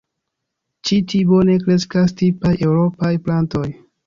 [0.89, 3.67] Ĉi ti bone kreskas tipaj eŭropaj plantoj.